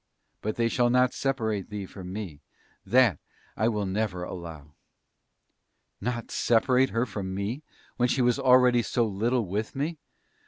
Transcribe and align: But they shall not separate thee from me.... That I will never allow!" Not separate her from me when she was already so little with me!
But 0.41 0.55
they 0.55 0.67
shall 0.67 0.89
not 0.89 1.13
separate 1.13 1.69
thee 1.69 1.85
from 1.85 2.11
me.... 2.11 2.41
That 2.83 3.19
I 3.55 3.67
will 3.67 3.85
never 3.85 4.23
allow!" 4.23 4.71
Not 6.01 6.31
separate 6.31 6.89
her 6.89 7.05
from 7.05 7.35
me 7.35 7.61
when 7.97 8.09
she 8.09 8.23
was 8.23 8.39
already 8.39 8.81
so 8.81 9.05
little 9.05 9.45
with 9.45 9.75
me! 9.75 9.99